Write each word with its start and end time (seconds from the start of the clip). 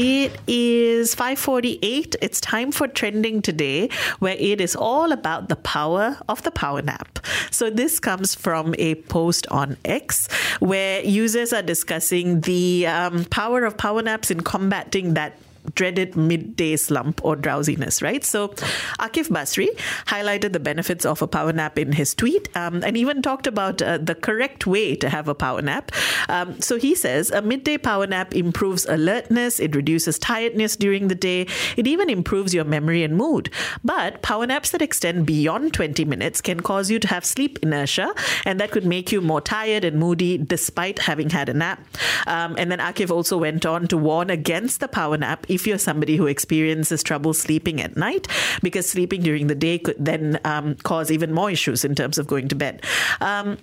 It 0.00 0.38
is 0.46 1.16
5:48. 1.16 2.14
It's 2.22 2.40
time 2.40 2.70
for 2.70 2.86
trending 2.86 3.42
today 3.42 3.90
where 4.20 4.36
it 4.38 4.60
is 4.60 4.76
all 4.76 5.10
about 5.10 5.48
the 5.48 5.56
power 5.56 6.18
of 6.28 6.40
the 6.44 6.52
power 6.52 6.80
nap. 6.80 7.18
So 7.50 7.68
this 7.68 7.98
comes 7.98 8.32
from 8.32 8.76
a 8.78 8.94
post 8.94 9.48
on 9.48 9.76
X 9.84 10.28
where 10.60 11.02
users 11.02 11.52
are 11.52 11.62
discussing 11.62 12.42
the 12.42 12.86
um, 12.86 13.24
power 13.24 13.64
of 13.64 13.76
power 13.76 14.00
naps 14.00 14.30
in 14.30 14.42
combating 14.42 15.14
that 15.14 15.32
dreaded 15.74 16.16
midday 16.16 16.76
slump 16.76 17.24
or 17.24 17.36
drowsiness, 17.36 18.02
right? 18.02 18.24
So, 18.24 18.48
Akif 18.98 19.28
Basri 19.28 19.68
highlighted 20.06 20.52
the 20.52 20.60
benefits 20.60 21.04
of 21.04 21.22
a 21.22 21.26
power 21.26 21.52
nap 21.52 21.78
in 21.78 21.92
his 21.92 22.14
tweet 22.14 22.54
um, 22.56 22.82
and 22.84 22.96
even 22.96 23.22
talked 23.22 23.46
about 23.46 23.82
uh, 23.82 23.98
the 23.98 24.14
correct 24.14 24.66
way 24.66 24.94
to 24.96 25.08
have 25.08 25.28
a 25.28 25.34
power 25.34 25.62
nap. 25.62 25.92
Um, 26.28 26.60
so, 26.60 26.78
he 26.78 26.94
says 26.94 27.30
a 27.30 27.42
midday 27.42 27.78
power 27.78 28.06
nap 28.06 28.34
improves 28.34 28.86
alertness, 28.86 29.60
it 29.60 29.74
reduces 29.74 30.18
tiredness 30.18 30.76
during 30.76 31.08
the 31.08 31.14
day, 31.14 31.46
it 31.76 31.86
even 31.86 32.10
improves 32.10 32.54
your 32.54 32.64
memory 32.64 33.02
and 33.02 33.16
mood. 33.16 33.50
But 33.84 34.22
power 34.22 34.46
naps 34.46 34.70
that 34.70 34.82
extend 34.82 35.26
beyond 35.26 35.74
20 35.74 36.04
minutes 36.04 36.40
can 36.40 36.60
cause 36.60 36.90
you 36.90 36.98
to 36.98 37.08
have 37.08 37.24
sleep 37.24 37.58
inertia, 37.62 38.14
and 38.44 38.60
that 38.60 38.70
could 38.70 38.84
make 38.84 39.12
you 39.12 39.20
more 39.20 39.40
tired 39.40 39.84
and 39.84 39.98
moody 39.98 40.38
despite 40.38 40.98
having 41.00 41.30
had 41.30 41.48
a 41.48 41.54
nap. 41.54 41.86
Um, 42.26 42.56
and 42.58 42.70
then 42.70 42.78
Akif 42.78 43.10
also 43.10 43.38
went 43.38 43.66
on 43.66 43.86
to 43.88 43.96
warn 43.96 44.30
against 44.30 44.80
the 44.80 44.88
power 44.88 45.16
nap 45.16 45.46
if 45.58 45.66
you're 45.66 45.78
somebody 45.78 46.16
who 46.16 46.26
experiences 46.26 47.02
trouble 47.02 47.34
sleeping 47.34 47.82
at 47.82 47.96
night, 47.96 48.28
because 48.62 48.88
sleeping 48.88 49.22
during 49.22 49.48
the 49.48 49.56
day 49.56 49.76
could 49.78 49.96
then 49.98 50.38
um, 50.44 50.76
cause 50.76 51.10
even 51.10 51.32
more 51.32 51.50
issues 51.50 51.84
in 51.84 51.96
terms 51.96 52.16
of 52.16 52.28
going 52.28 52.46
to 52.46 52.54
bed. 52.54 52.84
Um, 53.20 53.58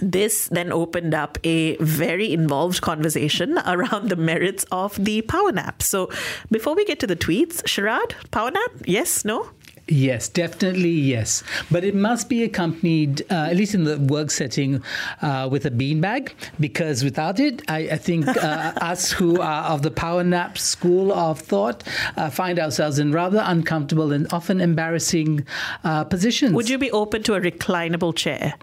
this 0.00 0.48
then 0.48 0.72
opened 0.72 1.14
up 1.14 1.38
a 1.44 1.76
very 1.76 2.32
involved 2.32 2.80
conversation 2.82 3.58
around 3.66 4.10
the 4.10 4.16
merits 4.16 4.64
of 4.70 5.02
the 5.02 5.22
power 5.22 5.52
nap. 5.52 5.82
So, 5.82 6.10
before 6.50 6.74
we 6.74 6.84
get 6.84 7.00
to 7.00 7.06
the 7.06 7.16
tweets, 7.16 7.62
Sharad, 7.64 8.12
power 8.30 8.50
nap? 8.50 8.70
Yes, 8.86 9.24
no? 9.24 9.50
Yes, 9.92 10.26
definitely 10.26 10.88
yes. 10.88 11.42
But 11.70 11.84
it 11.84 11.94
must 11.94 12.30
be 12.30 12.42
accompanied, 12.44 13.30
uh, 13.30 13.48
at 13.50 13.56
least 13.56 13.74
in 13.74 13.84
the 13.84 13.98
work 13.98 14.30
setting, 14.30 14.82
uh, 15.20 15.48
with 15.52 15.66
a 15.66 15.70
beanbag, 15.70 16.32
because 16.58 17.04
without 17.04 17.38
it, 17.38 17.60
I, 17.68 17.80
I 17.90 17.96
think 17.98 18.26
uh, 18.26 18.72
us 18.80 19.12
who 19.12 19.38
are 19.38 19.64
of 19.64 19.82
the 19.82 19.90
power 19.90 20.24
nap 20.24 20.56
school 20.56 21.12
of 21.12 21.40
thought 21.40 21.84
uh, 22.16 22.30
find 22.30 22.58
ourselves 22.58 22.98
in 22.98 23.12
rather 23.12 23.42
uncomfortable 23.44 24.12
and 24.12 24.32
often 24.32 24.62
embarrassing 24.62 25.46
uh, 25.84 26.04
positions. 26.04 26.54
Would 26.54 26.70
you 26.70 26.78
be 26.78 26.90
open 26.90 27.22
to 27.24 27.34
a 27.34 27.40
reclinable 27.40 28.16
chair? 28.16 28.54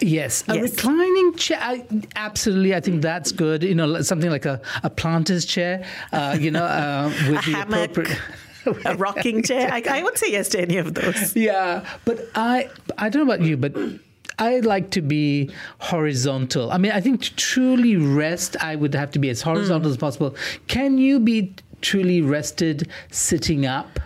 Yes, 0.00 0.44
a 0.48 0.54
yes. 0.54 0.70
reclining 0.70 1.34
chair. 1.34 1.58
I, 1.60 1.84
absolutely, 2.16 2.74
I 2.74 2.80
think 2.80 3.02
that's 3.02 3.32
good. 3.32 3.62
You 3.62 3.74
know, 3.74 4.00
something 4.00 4.30
like 4.30 4.46
a, 4.46 4.62
a 4.82 4.88
planter's 4.88 5.44
chair. 5.44 5.84
Uh, 6.10 6.36
you 6.40 6.50
know, 6.50 6.64
uh, 6.64 7.12
with 7.30 7.44
the 7.44 7.52
hammock. 7.52 7.90
appropriate. 7.90 8.18
a 8.84 8.96
rocking 8.96 9.42
chair. 9.42 9.68
I, 9.72 9.82
I 9.88 10.02
would 10.02 10.18
say 10.18 10.30
yes 10.30 10.48
to 10.50 10.60
any 10.60 10.78
of 10.78 10.94
those. 10.94 11.36
Yeah, 11.36 11.86
but 12.04 12.20
I 12.34 12.68
I 12.98 13.08
don't 13.08 13.26
know 13.26 13.34
about 13.34 13.46
you, 13.46 13.56
but 13.56 13.74
I 14.38 14.60
like 14.60 14.90
to 14.92 15.02
be 15.02 15.50
horizontal. 15.78 16.70
I 16.72 16.78
mean, 16.78 16.92
I 16.92 17.00
think 17.00 17.22
to 17.22 17.36
truly 17.36 17.96
rest, 17.96 18.56
I 18.60 18.76
would 18.76 18.94
have 18.94 19.10
to 19.12 19.18
be 19.18 19.30
as 19.30 19.42
horizontal 19.42 19.88
mm. 19.88 19.92
as 19.92 19.96
possible. 19.96 20.34
Can 20.68 20.98
you 20.98 21.20
be 21.20 21.54
truly 21.80 22.22
rested 22.22 22.88
sitting 23.10 23.66
up, 23.66 24.00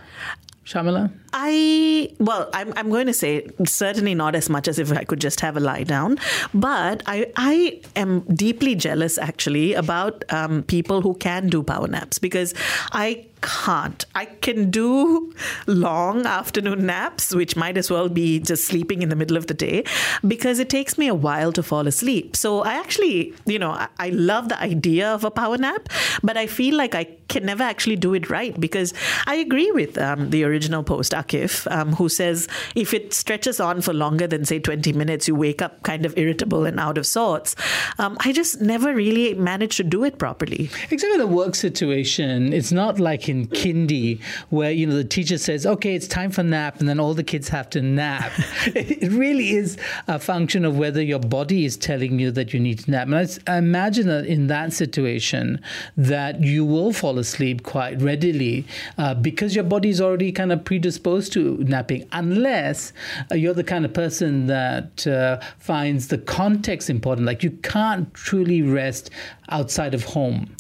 Sharmila? 0.64 1.12
I 1.38 2.08
well, 2.18 2.48
I'm 2.54 2.72
I'm 2.76 2.88
going 2.88 3.06
to 3.06 3.12
say 3.12 3.46
certainly 3.66 4.14
not 4.14 4.34
as 4.34 4.48
much 4.48 4.68
as 4.68 4.78
if 4.78 4.90
I 4.90 5.04
could 5.04 5.20
just 5.20 5.40
have 5.40 5.56
a 5.58 5.60
lie 5.60 5.82
down, 5.82 6.18
but 6.54 7.02
I 7.06 7.30
I 7.36 7.82
am 7.94 8.20
deeply 8.44 8.74
jealous 8.74 9.18
actually 9.18 9.74
about 9.74 10.24
um, 10.30 10.62
people 10.62 11.02
who 11.02 11.14
can 11.14 11.50
do 11.50 11.62
power 11.62 11.88
naps 11.88 12.18
because 12.18 12.54
I 12.92 13.26
can't. 13.42 14.04
I 14.14 14.24
can 14.24 14.70
do 14.70 15.32
long 15.66 16.24
afternoon 16.26 16.86
naps, 16.86 17.34
which 17.34 17.54
might 17.54 17.76
as 17.76 17.90
well 17.90 18.08
be 18.08 18.40
just 18.40 18.64
sleeping 18.64 19.02
in 19.02 19.10
the 19.10 19.16
middle 19.16 19.36
of 19.36 19.46
the 19.46 19.54
day, 19.54 19.84
because 20.26 20.58
it 20.58 20.70
takes 20.70 20.96
me 20.96 21.06
a 21.06 21.14
while 21.14 21.52
to 21.52 21.62
fall 21.62 21.86
asleep. 21.86 22.34
So 22.34 22.62
I 22.62 22.74
actually, 22.74 23.34
you 23.44 23.58
know, 23.58 23.72
I, 23.72 23.88
I 23.98 24.08
love 24.08 24.48
the 24.48 24.60
idea 24.60 25.12
of 25.12 25.24
a 25.24 25.30
power 25.30 25.58
nap, 25.58 25.88
but 26.22 26.36
I 26.36 26.46
feel 26.46 26.76
like 26.76 26.94
I 26.94 27.04
can 27.28 27.44
never 27.44 27.62
actually 27.62 27.96
do 27.96 28.14
it 28.14 28.30
right 28.30 28.58
because 28.58 28.94
I 29.26 29.36
agree 29.36 29.70
with 29.70 29.98
um, 29.98 30.30
the 30.30 30.44
original 30.44 30.82
post. 30.82 31.14
Akif, 31.26 31.70
um, 31.70 31.94
who 31.94 32.08
says 32.08 32.48
if 32.74 32.94
it 32.94 33.12
stretches 33.12 33.60
on 33.60 33.80
for 33.80 33.92
longer 33.92 34.26
than, 34.26 34.44
say, 34.44 34.58
20 34.58 34.92
minutes, 34.92 35.28
you 35.28 35.34
wake 35.34 35.62
up 35.62 35.82
kind 35.82 36.06
of 36.06 36.16
irritable 36.16 36.66
and 36.66 36.78
out 36.78 36.98
of 36.98 37.06
sorts. 37.06 37.56
Um, 37.98 38.16
I 38.20 38.32
just 38.32 38.60
never 38.60 38.94
really 38.94 39.34
managed 39.34 39.76
to 39.78 39.84
do 39.84 40.04
it 40.04 40.18
properly. 40.18 40.70
Except 40.90 41.14
in 41.14 41.20
a 41.20 41.26
work 41.26 41.54
situation, 41.54 42.52
it's 42.52 42.72
not 42.72 42.98
like 42.98 43.28
in 43.28 43.46
kindy 43.48 44.20
where, 44.50 44.70
you 44.70 44.86
know, 44.86 44.96
the 44.96 45.04
teacher 45.04 45.38
says, 45.38 45.66
okay, 45.66 45.94
it's 45.94 46.08
time 46.08 46.30
for 46.30 46.42
nap, 46.42 46.80
and 46.80 46.88
then 46.88 47.00
all 47.00 47.14
the 47.14 47.24
kids 47.24 47.48
have 47.48 47.70
to 47.70 47.82
nap. 47.82 48.32
it 48.66 49.12
really 49.12 49.50
is 49.50 49.76
a 50.08 50.18
function 50.18 50.64
of 50.64 50.76
whether 50.76 51.02
your 51.02 51.18
body 51.18 51.64
is 51.64 51.76
telling 51.76 52.18
you 52.18 52.30
that 52.30 52.52
you 52.52 52.60
need 52.60 52.80
to 52.80 52.90
nap. 52.90 53.08
And 53.08 53.40
I 53.46 53.58
imagine 53.58 54.08
that 54.08 54.26
in 54.26 54.46
that 54.48 54.72
situation, 54.72 55.60
that 55.96 56.40
you 56.42 56.64
will 56.64 56.92
fall 56.92 57.18
asleep 57.18 57.62
quite 57.62 58.00
readily 58.00 58.66
uh, 58.98 59.14
because 59.14 59.54
your 59.54 59.64
body 59.64 59.88
is 59.88 60.00
already 60.00 60.32
kind 60.32 60.52
of 60.52 60.64
predisposed 60.64 61.15
opposed 61.16 61.32
to 61.32 61.56
napping 61.64 62.06
unless 62.12 62.92
uh, 63.32 63.34
you're 63.34 63.54
the 63.54 63.64
kind 63.64 63.86
of 63.86 63.94
person 63.94 64.48
that 64.48 65.06
uh, 65.06 65.40
finds 65.58 66.08
the 66.08 66.18
context 66.18 66.90
important. 66.90 67.26
Like 67.26 67.42
you 67.42 67.52
can't 67.62 68.12
truly 68.12 68.60
rest 68.60 69.08
outside 69.48 69.94
of 69.94 70.04
home? 70.04 70.54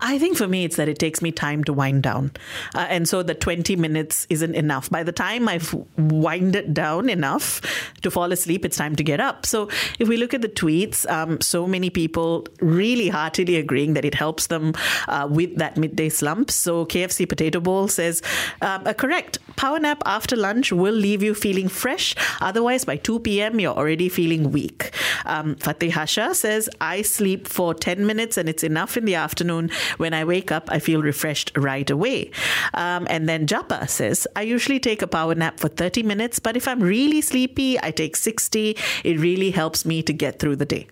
I 0.00 0.18
think 0.18 0.36
for 0.36 0.46
me, 0.46 0.64
it's 0.64 0.76
that 0.76 0.88
it 0.88 0.98
takes 0.98 1.20
me 1.20 1.32
time 1.32 1.64
to 1.64 1.72
wind 1.72 2.02
down. 2.02 2.32
Uh, 2.74 2.86
and 2.88 3.08
so 3.08 3.22
the 3.22 3.34
20 3.34 3.76
minutes 3.76 4.26
isn't 4.30 4.54
enough. 4.54 4.88
By 4.88 5.02
the 5.02 5.12
time 5.12 5.48
I've 5.48 5.74
winded 5.96 6.72
down 6.74 7.08
enough 7.08 7.60
to 8.02 8.10
fall 8.10 8.32
asleep, 8.32 8.64
it's 8.64 8.76
time 8.76 8.96
to 8.96 9.02
get 9.02 9.20
up. 9.20 9.44
So 9.46 9.68
if 9.98 10.08
we 10.08 10.16
look 10.16 10.32
at 10.32 10.42
the 10.42 10.48
tweets, 10.48 11.08
um, 11.10 11.40
so 11.40 11.66
many 11.66 11.90
people 11.90 12.46
really 12.60 13.08
heartily 13.08 13.56
agreeing 13.56 13.94
that 13.94 14.04
it 14.04 14.14
helps 14.14 14.46
them 14.46 14.74
uh, 15.08 15.28
with 15.30 15.56
that 15.56 15.76
midday 15.76 16.08
slump. 16.08 16.50
So 16.50 16.86
KFC 16.86 17.28
Potato 17.28 17.60
Bowl 17.60 17.88
says, 17.88 18.22
uh, 18.62 18.92
correct, 18.94 19.38
power 19.56 19.78
nap 19.78 20.02
after 20.06 20.36
lunch 20.36 20.72
will 20.72 20.94
leave 20.94 21.22
you 21.22 21.34
feeling 21.34 21.68
fresh. 21.68 22.14
Otherwise, 22.40 22.84
by 22.84 22.96
2 22.96 23.20
p.m., 23.20 23.60
you're 23.60 23.76
already 23.76 24.08
feeling 24.08 24.50
weak. 24.52 24.92
Um, 25.26 25.56
Fateh 25.56 25.90
Hasha 25.90 26.34
says, 26.34 26.70
I 26.80 27.02
sleep 27.02 27.46
for 27.48 27.74
10 27.74 28.06
minutes 28.06 28.20
minutes 28.20 28.36
and 28.36 28.48
it's 28.48 28.62
enough 28.62 28.96
in 28.96 29.04
the 29.04 29.14
afternoon. 29.14 29.70
When 29.98 30.14
I 30.14 30.24
wake 30.24 30.52
up, 30.52 30.68
I 30.70 30.78
feel 30.78 31.02
refreshed 31.02 31.52
right 31.56 31.88
away. 31.88 32.30
Um, 32.74 33.06
and 33.10 33.28
then 33.28 33.46
Japa 33.46 33.88
says, 33.88 34.26
I 34.36 34.42
usually 34.42 34.80
take 34.80 35.02
a 35.02 35.06
power 35.06 35.34
nap 35.34 35.60
for 35.60 35.68
30 35.68 36.02
minutes, 36.02 36.38
but 36.38 36.56
if 36.56 36.66
I'm 36.68 36.80
really 36.80 37.20
sleepy, 37.20 37.78
I 37.80 37.90
take 37.90 38.16
60. 38.16 38.76
It 39.04 39.18
really 39.18 39.50
helps 39.50 39.84
me 39.84 40.02
to 40.02 40.12
get 40.12 40.38
through 40.38 40.56
the 40.56 40.66
day. 40.66 40.86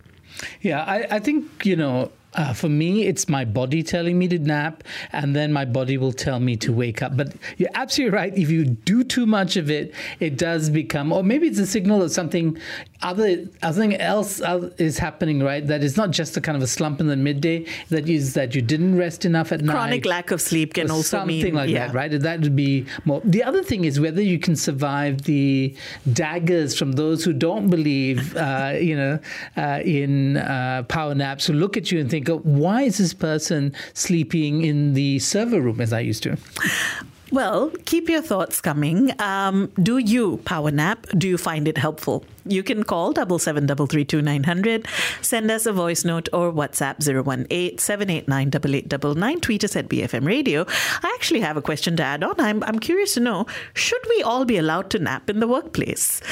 Yeah, 0.60 0.84
I, 0.84 1.16
I 1.16 1.19
think, 1.19 1.66
you 1.66 1.76
know, 1.76 2.12
uh, 2.34 2.53
for 2.53 2.69
me, 2.69 3.06
it's 3.06 3.28
my 3.28 3.44
body 3.44 3.82
telling 3.82 4.19
me 4.19 4.28
to 4.28 4.38
nap, 4.38 4.84
and 5.12 5.34
then 5.34 5.53
my 5.53 5.65
body 5.65 5.97
will 5.97 6.12
tell 6.12 6.38
me 6.38 6.56
to 6.56 6.72
wake 6.72 7.03
up. 7.03 7.16
But 7.16 7.34
you're 7.56 7.70
absolutely 7.75 8.16
right. 8.16 8.36
If 8.36 8.50
you 8.50 8.65
do 8.65 9.03
too 9.03 9.26
much 9.26 9.56
of 9.56 9.70
it, 9.70 9.94
it 10.20 10.36
does 10.36 10.69
become, 10.70 11.10
or 11.10 11.22
maybe 11.22 11.48
it's 11.48 11.59
a 11.59 11.66
signal 11.66 12.03
of 12.03 12.12
something 12.12 12.59
other, 13.03 13.47
something 13.62 13.97
else 13.97 14.41
is 14.78 14.98
happening, 14.98 15.41
right? 15.42 15.66
That 15.66 15.82
is 15.82 15.97
not 15.97 16.10
just 16.10 16.36
a 16.36 16.41
kind 16.41 16.56
of 16.56 16.62
a 16.62 16.66
slump 16.66 17.00
in 17.00 17.06
the 17.06 17.16
midday. 17.16 17.66
That 17.88 18.09
is 18.09 18.34
that 18.34 18.54
you 18.54 18.62
didn't 18.62 18.97
rest 18.97 19.25
enough 19.25 19.53
at 19.53 19.60
Chronic 19.60 19.66
night. 19.66 19.72
Chronic 19.72 20.04
lack 20.04 20.30
of 20.30 20.41
sleep 20.41 20.74
can 20.74 20.91
also 20.91 21.18
something 21.18 21.39
mean, 21.39 21.54
like 21.54 21.71
yeah. 21.71 21.86
that, 21.86 21.95
right? 21.95 22.10
That 22.10 22.41
would 22.41 22.56
be 22.56 22.86
more. 23.04 23.22
The 23.24 23.42
other 23.42 23.62
thing 23.62 23.84
is 23.84 23.98
whether 23.98 24.22
you 24.22 24.39
can 24.39 24.56
survive 24.56 25.22
the 25.22 25.74
daggers 26.12 26.77
from 26.78 26.92
those 26.92 27.24
who 27.24 27.33
don't 27.33 27.71
believe, 27.71 28.36
uh, 28.36 28.74
you 28.78 28.97
know, 28.97 29.18
uh, 29.56 29.80
in 29.84 30.36
uh, 30.36 30.83
power 30.89 31.15
naps, 31.15 31.47
who 31.47 31.54
look 31.54 31.77
at 31.77 31.91
you 31.91 32.01
and 32.01 32.10
think 32.10 32.18
think, 32.21 32.41
why 32.44 32.83
is 32.83 32.98
this 32.98 33.15
person 33.15 33.74
sleeping 33.94 34.62
in 34.62 34.94
the 34.94 35.18
server 35.18 35.60
room 35.60 35.80
as 35.80 35.92
I 35.92 36.01
used 36.01 36.22
to? 36.24 36.36
Well, 37.30 37.71
keep 37.84 38.09
your 38.09 38.22
thoughts 38.22 38.60
coming. 38.60 39.13
Um, 39.21 39.71
do 39.83 39.98
you 39.98 40.39
power 40.39 40.71
nap? 40.71 41.07
Do 41.16 41.28
you 41.28 41.36
find 41.36 41.69
it 41.69 41.77
helpful? 41.77 42.25
You 42.47 42.63
can 42.63 42.84
call 42.84 43.13
double 43.13 43.39
seven 43.39 43.66
double 43.66 43.86
three 43.86 44.04
two 44.04 44.22
nine 44.22 44.45
hundred, 44.45 44.89
send 45.21 45.51
us 45.51 45.66
a 45.66 45.72
voice 45.72 46.04
note 46.04 46.30
or 46.33 46.51
WhatsApp 46.51 47.03
zero 47.03 47.22
one 47.22 47.47
eight 47.51 47.80
seven 47.80 48.09
eight 48.09 48.28
nine 48.28 48.48
double 48.48 48.75
eight 48.75 48.89
double 48.89 49.15
nine. 49.15 49.41
Tweet 49.41 49.65
us 49.65 49.77
at 49.77 49.89
BFM 49.89 50.27
Radio. 50.27 50.65
I 51.03 51.13
actually 51.15 51.41
have 51.41 51.59
a 51.59 51.63
question 51.63 51.97
to 51.97 52.03
add 52.03 52.25
on. 52.25 52.41
I'm 52.41 52.63
I'm 52.63 52.78
curious 52.78 53.15
to 53.15 53.21
know: 53.21 53.47
Should 53.75 54.03
we 54.09 54.22
all 54.22 54.47
be 54.47 54.57
allowed 54.57 54.89
to 54.91 54.98
nap 54.98 55.28
in 55.28 55.41
the 55.41 55.48
workplace? 55.48 56.22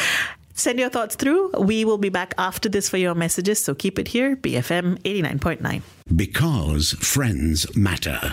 Send 0.55 0.79
your 0.79 0.89
thoughts 0.89 1.17
through. 1.17 1.51
We 1.59 1.85
will 1.85 1.99
be 1.99 2.09
back 2.09 2.33
after 2.39 2.71
this 2.71 2.89
for 2.89 2.97
your 2.97 3.15
messages, 3.15 3.63
so 3.63 3.75
keep 3.75 3.99
it 3.99 4.09
here, 4.09 4.37
BFM 4.37 4.99
89.9. 5.03 5.83
Because 6.17 6.93
friends 6.93 7.77
matter. 7.77 8.33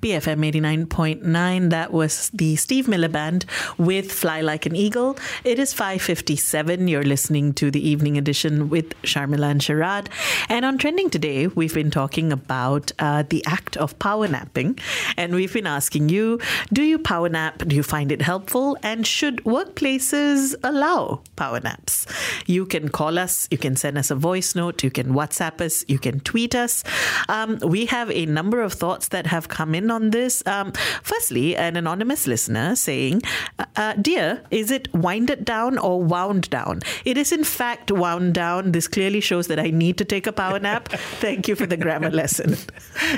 BFM 0.00 0.44
89.9. 0.88 1.70
That 1.70 1.92
was 1.92 2.30
the 2.30 2.56
Steve 2.56 2.88
Miller 2.88 3.08
Band 3.08 3.44
with 3.78 4.10
Fly 4.12 4.40
Like 4.40 4.66
an 4.66 4.74
Eagle. 4.74 5.18
It 5.44 5.58
is 5.58 5.74
5.57. 5.74 6.88
You're 6.88 7.04
listening 7.04 7.52
to 7.54 7.70
the 7.70 7.86
evening 7.86 8.18
edition 8.18 8.68
with 8.68 8.90
Sharmila 9.02 9.50
and 9.50 9.60
Sharad. 9.60 10.08
And 10.48 10.64
on 10.64 10.78
Trending 10.78 11.10
today, 11.10 11.46
we've 11.46 11.74
been 11.74 11.90
talking 11.90 12.32
about 12.32 12.92
uh, 12.98 13.24
the 13.28 13.44
act 13.46 13.76
of 13.76 13.98
power 13.98 14.26
napping. 14.26 14.78
And 15.16 15.34
we've 15.34 15.52
been 15.52 15.66
asking 15.66 16.08
you, 16.08 16.40
do 16.72 16.82
you 16.82 16.98
power 16.98 17.28
nap? 17.28 17.58
Do 17.58 17.76
you 17.76 17.82
find 17.82 18.10
it 18.10 18.22
helpful? 18.22 18.76
And 18.82 19.06
should 19.06 19.44
workplaces 19.44 20.54
allow 20.64 21.20
power 21.36 21.60
naps? 21.60 22.06
You 22.46 22.66
can 22.66 22.88
call 22.88 23.18
us. 23.18 23.48
You 23.50 23.58
can 23.58 23.76
send 23.76 23.98
us 23.98 24.10
a 24.10 24.14
voice 24.14 24.54
note. 24.54 24.82
You 24.82 24.90
can 24.90 25.12
WhatsApp 25.14 25.60
us. 25.60 25.84
You 25.86 25.98
can 25.98 26.20
tweet 26.20 26.54
us. 26.54 26.82
Um, 27.28 27.58
we 27.60 27.86
have 27.86 28.10
a 28.10 28.26
number 28.26 28.60
of 28.62 28.72
thoughts 28.72 29.08
that 29.08 29.26
have 29.26 29.48
come 29.48 29.74
in 29.76 29.90
on 29.90 30.10
this. 30.10 30.42
Um, 30.46 30.72
firstly, 31.02 31.56
an 31.56 31.76
anonymous 31.76 32.26
listener 32.26 32.74
saying, 32.74 33.22
uh, 33.58 33.64
uh, 33.76 33.92
Dear, 33.94 34.42
is 34.50 34.70
it 34.70 34.92
winded 34.92 35.44
down 35.44 35.78
or 35.78 36.02
wound 36.02 36.50
down? 36.50 36.80
It 37.04 37.16
is, 37.16 37.30
in 37.32 37.44
fact, 37.44 37.92
wound 37.92 38.34
down. 38.34 38.72
This 38.72 38.88
clearly 38.88 39.20
shows 39.20 39.46
that 39.48 39.60
I 39.60 39.70
need 39.70 39.98
to 39.98 40.04
take 40.04 40.26
a 40.26 40.32
power 40.32 40.58
nap. 40.58 40.88
Thank 41.20 41.48
you 41.48 41.54
for 41.54 41.66
the 41.66 41.76
grammar 41.76 42.10
lesson. 42.10 42.56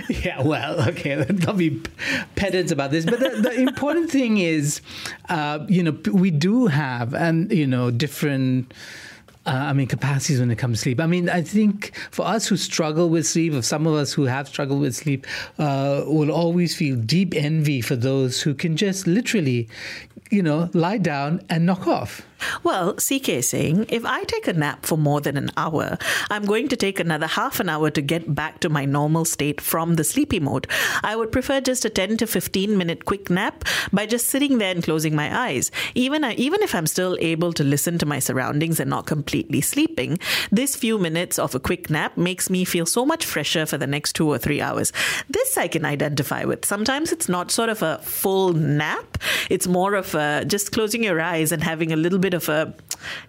Yeah, 0.08 0.43
well, 0.43 0.88
okay, 0.88 1.16
let's 1.22 1.46
not 1.46 1.56
be 1.56 1.81
pedants 2.34 2.72
about 2.72 2.90
this. 2.90 3.04
But 3.04 3.20
the, 3.20 3.31
the 3.40 3.52
important 3.52 4.11
thing 4.11 4.38
is, 4.38 4.81
uh, 5.28 5.64
you 5.69 5.82
know, 5.82 5.96
we 6.12 6.31
do 6.31 6.66
have, 6.66 7.14
and, 7.14 7.50
you 7.52 7.66
know, 7.66 7.90
different 7.90 8.75
uh, 9.48 9.50
I 9.50 9.72
mean, 9.72 9.86
capacities 9.86 10.40
when 10.40 10.50
it 10.50 10.58
comes 10.58 10.78
to 10.78 10.82
sleep. 10.82 11.00
I 11.00 11.06
mean, 11.06 11.30
I 11.30 11.40
think 11.40 11.96
for 12.10 12.26
us 12.26 12.46
who 12.46 12.56
struggle 12.58 13.08
with 13.08 13.26
sleep, 13.26 13.54
or 13.54 13.62
some 13.62 13.86
of 13.86 13.94
us 13.94 14.12
who 14.12 14.24
have 14.24 14.46
struggled 14.46 14.80
with 14.80 14.94
sleep, 14.94 15.26
uh, 15.58 16.02
will 16.06 16.30
always 16.30 16.76
feel 16.76 16.96
deep 16.96 17.34
envy 17.34 17.80
for 17.80 17.96
those 17.96 18.42
who 18.42 18.52
can 18.52 18.76
just 18.76 19.06
literally, 19.06 19.66
you 20.30 20.42
know, 20.42 20.68
lie 20.74 20.98
down 20.98 21.40
and 21.48 21.64
knock 21.64 21.86
off. 21.86 22.26
Well, 22.62 22.94
CK 22.94 23.43
saying 23.43 23.87
if 23.88 24.05
I 24.05 24.25
take 24.25 24.46
a 24.49 24.52
nap 24.52 24.87
for 24.87 24.96
more 24.96 25.20
than 25.20 25.37
an 25.37 25.50
hour, 25.56 25.99
I'm 26.31 26.44
going 26.44 26.69
to 26.69 26.76
take 26.76 27.00
another 27.00 27.26
half 27.26 27.61
an 27.61 27.69
hour 27.69 27.90
to 27.90 28.00
get 28.00 28.35
back 28.35 28.61
to 28.61 28.69
my 28.69 28.85
normal 28.85 29.25
state 29.25 29.61
from 29.61 29.94
the 29.94 30.05
sleepy 30.05 30.40
mode. 30.40 30.67
I 31.02 31.17
would 31.17 31.32
prefer 31.32 31.61
just 31.61 31.85
a 31.85 31.90
10 31.90 32.19
to 32.19 32.26
15 32.26 32.76
minute 32.76 33.05
quick 33.05 33.31
nap 33.31 33.64
by 33.93 34.06
just 34.06 34.29
sitting 34.29 34.58
there 34.58 34.70
and 34.70 34.82
closing 34.82 35.14
my 35.14 35.46
eyes. 35.46 35.70
Even, 35.94 36.25
uh, 36.25 36.35
even 36.37 36.62
if 36.62 36.75
I'm 36.75 36.87
still 36.87 37.17
able 37.20 37.52
to 37.55 37.64
listen 37.64 37.99
to 37.99 38.06
my 38.06 38.19
surroundings 38.19 38.81
and 38.81 38.90
not 38.90 39.06
completely 39.06 39.61
sleeping, 39.61 40.19
this 40.50 40.76
few 40.76 40.99
minutes 40.99 41.38
of 41.38 41.55
a 41.55 41.61
quick 41.61 41.90
nap 41.90 42.17
makes 42.17 42.50
me 42.50 42.64
feel 42.64 42.87
so 42.87 43.05
much 43.05 43.25
fresher 43.25 43.67
for 43.67 43.79
the 43.79 43.87
next 43.87 44.14
two 44.14 44.29
or 44.29 44.38
three 44.38 44.61
hours. 44.61 44.93
This 45.29 45.56
I 45.56 45.69
can 45.69 45.85
identify 45.85 46.44
with. 46.44 46.64
Sometimes 46.64 47.12
it's 47.12 47.29
not 47.29 47.50
sort 47.50 47.69
of 47.69 47.82
a 47.82 47.99
full 47.99 48.52
nap, 48.52 49.19
it's 49.50 49.67
more 49.67 49.94
of 49.94 50.14
a, 50.14 50.44
just 50.46 50.73
closing 50.73 51.02
your 51.02 51.20
eyes 51.20 51.52
and 51.52 51.62
having 51.62 51.93
a 51.93 51.96
little 51.96 52.19
bit 52.19 52.27
bit 52.28 52.34
of 52.34 52.48
a 52.48 52.75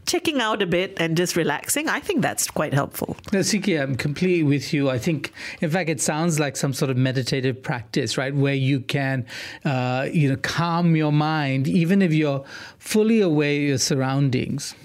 checking 0.06 0.42
out 0.42 0.62
a 0.62 0.66
bit 0.66 0.94
and 0.98 1.16
just 1.16 1.36
relaxing, 1.36 1.88
I 1.88 2.00
think 2.00 2.22
that's 2.22 2.50
quite 2.50 2.74
helpful. 2.74 3.16
No, 3.32 3.42
CK, 3.42 3.70
I'm 3.70 3.96
completely 3.96 4.44
with 4.44 4.74
you. 4.74 4.90
I 4.90 4.98
think, 4.98 5.32
in 5.62 5.70
fact, 5.70 5.90
it 5.90 6.02
sounds 6.02 6.40
like 6.40 6.58
some 6.58 6.74
sort 6.74 6.92
of 6.92 6.98
meditative 6.98 7.62
practice, 7.64 8.18
right, 8.18 8.36
where 8.36 8.56
you 8.56 8.82
can, 8.82 9.26
uh, 9.64 10.08
you 10.12 10.30
know, 10.30 10.38
calm 10.38 10.96
your 10.96 11.14
mind, 11.14 11.68
even 11.68 12.02
if 12.02 12.12
you're 12.14 12.44
fully 12.78 13.22
aware 13.22 13.56
of 13.56 13.62
your 13.62 13.78
surroundings. 13.78 14.76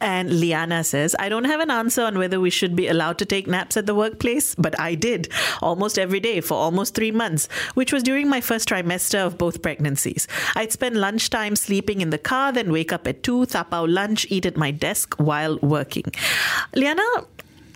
And 0.00 0.40
Liana 0.40 0.84
says, 0.84 1.16
I 1.18 1.28
don't 1.28 1.44
have 1.44 1.60
an 1.60 1.70
answer 1.70 2.02
on 2.02 2.18
whether 2.18 2.40
we 2.40 2.50
should 2.50 2.76
be 2.76 2.88
allowed 2.88 3.18
to 3.18 3.24
take 3.24 3.46
naps 3.46 3.76
at 3.76 3.86
the 3.86 3.94
workplace, 3.94 4.54
but 4.54 4.78
I 4.78 4.94
did 4.94 5.28
almost 5.60 5.98
every 5.98 6.20
day 6.20 6.40
for 6.40 6.54
almost 6.54 6.94
three 6.94 7.10
months, 7.10 7.48
which 7.74 7.92
was 7.92 8.02
during 8.02 8.28
my 8.28 8.40
first 8.40 8.68
trimester 8.68 9.26
of 9.26 9.38
both 9.38 9.62
pregnancies. 9.62 10.28
I'd 10.54 10.72
spend 10.72 10.96
lunchtime 10.96 11.56
sleeping 11.56 12.00
in 12.00 12.10
the 12.10 12.18
car, 12.18 12.52
then 12.52 12.70
wake 12.70 12.92
up 12.92 13.06
at 13.06 13.22
2, 13.22 13.46
tapao 13.46 13.92
lunch, 13.92 14.26
eat 14.30 14.46
at 14.46 14.56
my 14.56 14.70
desk 14.70 15.14
while 15.16 15.58
working. 15.58 16.04
Liana, 16.74 17.02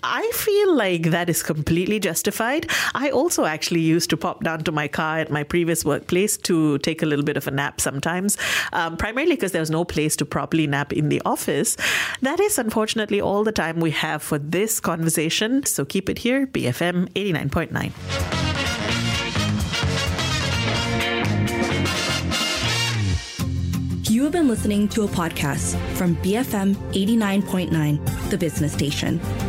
I 0.04 0.30
feel 0.34 0.74
like 0.74 1.04
that 1.10 1.28
is 1.28 1.42
completely 1.42 2.00
justified. 2.00 2.68
I 2.94 3.10
also 3.10 3.44
actually 3.44 3.80
used 3.80 4.10
to 4.10 4.16
pop 4.16 4.42
down 4.42 4.64
to 4.64 4.72
my 4.72 4.88
car 4.88 5.18
at 5.18 5.30
my 5.30 5.44
previous 5.44 5.84
workplace 5.84 6.36
to 6.38 6.78
take 6.78 7.02
a 7.02 7.06
little 7.06 7.24
bit 7.24 7.36
of 7.36 7.46
a 7.46 7.52
nap 7.52 7.80
sometimes, 7.80 8.36
um, 8.72 8.96
primarily 8.96 9.36
because 9.36 9.52
there 9.52 9.62
was 9.62 9.70
no 9.70 9.84
place 9.84 10.16
to 10.16 10.24
properly 10.24 10.66
nap 10.66 10.92
in 10.92 11.08
the 11.08 11.22
office. 11.24 11.76
That 12.20 12.40
is 12.40 12.58
unfortunately 12.58 13.20
all 13.20 13.44
the 13.44 13.52
time 13.52 13.78
we 13.78 13.92
have 13.92 14.22
for 14.22 14.38
this 14.38 14.80
conversation. 14.80 15.64
So 15.64 15.84
keep 15.84 16.10
it 16.10 16.18
here, 16.18 16.46
BFM 16.48 17.08
89.9. 17.10 17.92
You 24.10 24.24
have 24.24 24.32
been 24.32 24.48
listening 24.48 24.88
to 24.88 25.04
a 25.04 25.08
podcast 25.08 25.78
from 25.94 26.16
BFM 26.16 26.74
89.9, 26.92 28.30
the 28.30 28.36
business 28.36 28.72
station. 28.72 29.20